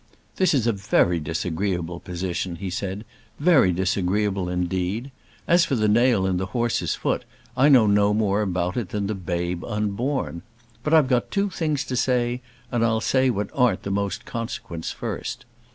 "This 0.37 0.55
is 0.55 0.65
a 0.65 0.73
very 0.73 1.19
disagreeable 1.19 1.99
position," 1.99 2.55
he 2.55 2.71
said, 2.71 3.05
"very 3.39 3.71
disagreeable 3.71 4.49
indeed. 4.49 5.11
As 5.47 5.63
for 5.63 5.75
the 5.75 5.87
nail 5.87 6.25
in 6.25 6.37
the 6.37 6.47
horse's 6.57 6.95
foot 6.95 7.23
I 7.55 7.69
know 7.69 7.85
no 7.85 8.11
more 8.11 8.41
about 8.41 8.77
it 8.77 8.89
than 8.89 9.05
the 9.05 9.13
babe 9.13 9.63
unborn. 9.63 10.41
But 10.83 10.95
I've 10.95 11.07
got 11.07 11.29
two 11.29 11.51
things 11.51 11.83
to 11.83 11.95
say, 11.95 12.41
and 12.71 12.83
I'll 12.83 12.99
say 12.99 13.29
what 13.29 13.51
aren't 13.53 13.83
the 13.83 13.91
most 13.91 14.25
consequence 14.25 14.89
first. 14.89 15.45